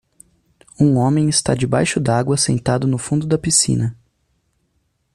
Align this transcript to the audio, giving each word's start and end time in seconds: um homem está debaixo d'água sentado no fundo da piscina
um 0.79 0.97
homem 0.97 1.29
está 1.29 1.53
debaixo 1.53 1.99
d'água 1.99 2.35
sentado 2.35 2.87
no 2.87 2.97
fundo 2.97 3.27
da 3.27 3.37
piscina 3.37 3.95